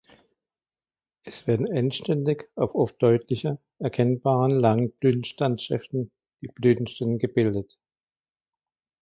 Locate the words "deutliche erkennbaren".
3.03-4.49